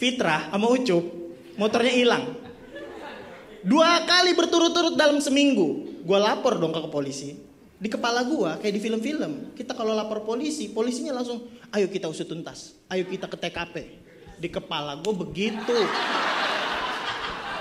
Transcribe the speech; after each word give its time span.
Fitra 0.00 0.48
sama 0.48 0.72
Ucup 0.72 1.04
motornya 1.60 1.92
hilang. 1.92 2.24
Dua 3.60 4.00
kali 4.08 4.32
berturut-turut 4.32 4.96
dalam 4.96 5.20
seminggu. 5.20 6.00
Gua 6.08 6.16
lapor 6.16 6.56
dong 6.56 6.72
ke 6.72 6.80
polisi. 6.88 7.36
Di 7.76 7.92
kepala 7.92 8.24
gua 8.24 8.56
kayak 8.56 8.72
di 8.72 8.80
film-film. 8.80 9.52
Kita 9.52 9.76
kalau 9.76 9.92
lapor 9.92 10.24
polisi, 10.24 10.72
polisinya 10.72 11.12
langsung, 11.12 11.44
ayo 11.76 11.92
kita 11.92 12.08
usut 12.08 12.24
tuntas. 12.24 12.72
Ayo 12.88 13.04
kita 13.04 13.28
ke 13.28 13.36
TKP. 13.36 13.76
Di 14.40 14.48
kepala 14.48 14.96
gua 15.04 15.12
begitu. 15.12 15.76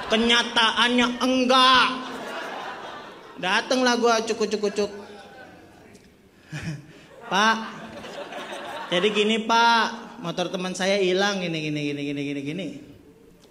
Kenyataannya 0.07 1.07
enggak. 1.19 1.87
Datanglah 3.43 3.99
gua 3.99 4.23
cukuk-cukuk-cuk. 4.23 4.91
Pak, 7.31 7.57
jadi 8.89 9.07
gini 9.13 9.45
Pak, 9.45 10.08
motor 10.19 10.51
teman 10.51 10.75
saya 10.75 10.99
hilang 10.99 11.39
gini 11.39 11.59
gini 11.59 11.79
gini 11.91 12.01
gini 12.03 12.21
gini 12.21 12.41
gini. 12.43 12.67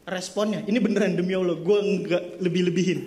Responnya, 0.09 0.65
ini 0.65 0.81
beneran 0.81 1.21
demi 1.21 1.37
Allah, 1.37 1.53
gue 1.53 1.79
enggak 1.85 2.41
lebih-lebihin. 2.41 3.01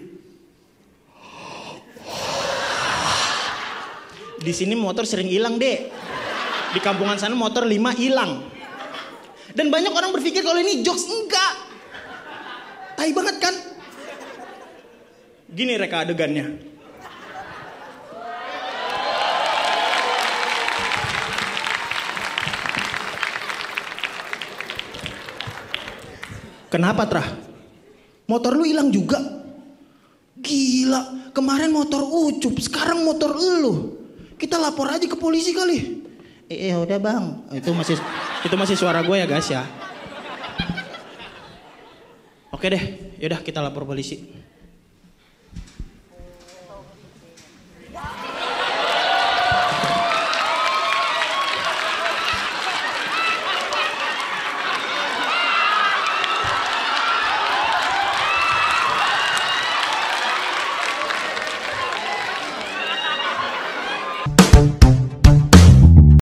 Di 4.42 4.54
sini 4.54 4.78
motor 4.78 5.06
sering 5.10 5.30
hilang 5.30 5.58
dek. 5.58 5.90
Di 6.72 6.80
kampungan 6.82 7.18
sana 7.18 7.34
motor 7.34 7.66
lima 7.66 7.94
hilang. 7.94 8.46
Dan 9.58 9.74
banyak 9.74 9.92
orang 9.92 10.14
berpikir 10.14 10.46
kalau 10.46 10.62
ini 10.62 10.86
jokes 10.86 11.10
enggak. 11.10 11.54
Tai 12.98 13.12
banget 13.18 13.38
kan? 13.42 13.56
Gini 15.52 15.74
reka 15.78 16.06
adegannya. 16.06 16.71
Kenapa 26.72 27.04
Trah? 27.04 27.28
Motor 28.32 28.56
lu 28.56 28.64
hilang 28.64 28.88
juga. 28.88 29.20
Gila, 30.40 31.30
kemarin 31.36 31.70
motor 31.70 32.02
Ucup, 32.02 32.56
sekarang 32.64 33.04
motor 33.04 33.36
lu. 33.36 34.00
Kita 34.40 34.56
lapor 34.56 34.88
aja 34.88 35.06
ke 35.06 35.20
polisi 35.20 35.52
kali. 35.52 36.02
Eh, 36.48 36.72
eh 36.72 36.76
udah 36.76 36.98
bang, 36.98 37.24
itu 37.54 37.70
masih 37.72 37.96
itu 38.44 38.56
masih 38.58 38.76
suara 38.80 39.04
gue 39.04 39.16
ya 39.16 39.28
guys 39.28 39.48
ya. 39.52 39.64
Oke 42.52 42.68
deh, 42.68 42.84
yaudah 43.22 43.40
kita 43.44 43.64
lapor 43.64 43.86
polisi. 43.86 44.32